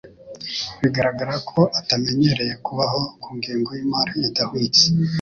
[0.79, 4.83] Biragaragara ko atamenyereye kubaho ku ngengo yimari idahwitse.